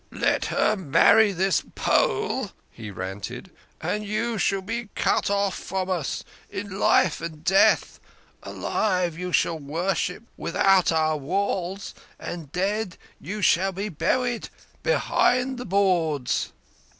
[0.09, 6.23] "Let her marry this Pole," he ranted, "and you shall be cut off from us
[6.49, 7.99] in life and death.
[8.41, 14.49] Alive, you shall worship without our walls, and dead you shall be buried'
[14.91, 16.51] behind the boards.'